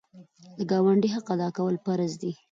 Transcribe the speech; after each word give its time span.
د 0.57 0.59
ګاونډي 0.71 1.09
حق 1.15 1.27
ادا 1.35 1.47
کول 1.57 1.75
فرض 1.85 2.11
دي. 2.21 2.31